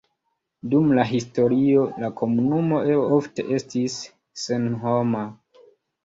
Dum 0.69 0.93
la 0.99 1.03
historio 1.09 1.83
la 2.03 2.07
komunumo 2.21 2.79
ofte 3.17 3.45
estis 3.57 3.99
senhoma. 4.45 5.21